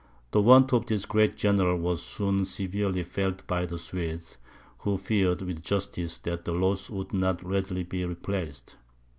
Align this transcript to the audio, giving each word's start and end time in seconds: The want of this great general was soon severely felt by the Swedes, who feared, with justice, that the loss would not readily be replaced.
The 0.31 0.41
want 0.41 0.73
of 0.73 0.87
this 0.87 1.05
great 1.05 1.37
general 1.37 1.77
was 1.77 2.01
soon 2.01 2.43
severely 2.45 3.03
felt 3.03 3.45
by 3.45 3.67
the 3.67 3.77
Swedes, 3.77 4.37
who 4.79 4.97
feared, 4.97 5.43
with 5.43 5.61
justice, 5.61 6.17
that 6.17 6.43
the 6.43 6.53
loss 6.53 6.89
would 6.89 7.13
not 7.13 7.43
readily 7.45 7.83
be 7.83 8.03
replaced. 8.03 8.77